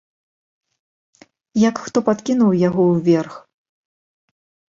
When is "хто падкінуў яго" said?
1.83-2.83